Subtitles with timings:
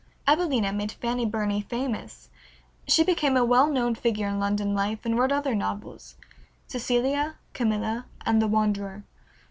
[0.27, 2.31] "Evelina" made Fanny Burney famous.
[2.87, 6.15] She became a well known figure in London life, and wrote other novels,
[6.67, 9.03] "Cecilia, "Camilla," and "The Wanderer."